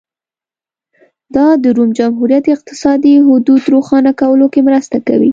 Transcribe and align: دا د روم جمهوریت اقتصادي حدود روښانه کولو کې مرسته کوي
دا 1.35 1.47
د 1.63 1.65
روم 1.77 1.89
جمهوریت 1.99 2.45
اقتصادي 2.55 3.13
حدود 3.27 3.61
روښانه 3.73 4.11
کولو 4.21 4.45
کې 4.53 4.61
مرسته 4.67 4.97
کوي 5.07 5.29